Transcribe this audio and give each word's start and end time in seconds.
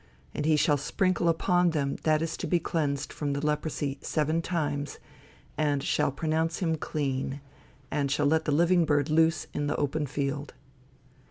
And 0.33 0.47
he 0.47 0.55
shall 0.55 0.77
sprinkle 0.77 1.29
upon 1.29 1.71
him 1.73 1.95
that 2.05 2.23
is 2.23 2.35
to 2.37 2.47
be 2.47 2.59
cleansed 2.59 3.13
from 3.13 3.33
the 3.33 3.45
leprosy, 3.45 3.99
seven 4.01 4.41
times, 4.41 4.97
and 5.59 5.83
shall 5.83 6.11
pronounce 6.11 6.57
him 6.57 6.75
clean, 6.75 7.39
and 7.91 8.09
shall 8.09 8.25
let 8.25 8.45
the 8.45 8.51
living 8.51 8.83
bird 8.83 9.11
loose 9.11 9.45
into 9.53 9.67
the 9.67 9.75
open 9.79 10.07
field." 10.07 10.55